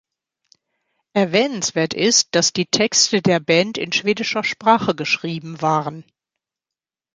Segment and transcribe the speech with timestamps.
[1.13, 6.05] Erwähnenswert ist, dass die Texte der Band in schwedischer Sprache geschrieben waren.